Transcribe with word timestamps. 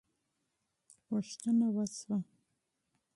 پوښتنه 1.07 1.67
وسوه. 1.75 2.17